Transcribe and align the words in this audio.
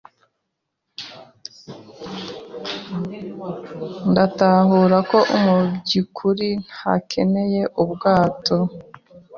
Ndatahura 4.11 4.97
ko 5.09 5.19
mu 5.43 5.55
byukuri 5.83 6.47
ntakeneye 6.73 7.61
ubwato. 7.83 8.57